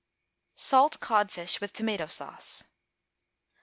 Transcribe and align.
=Salt 0.55 0.99
Codfish 0.99 1.61
with 1.61 1.73
Tomato 1.73 2.07
Sauce. 2.07 2.63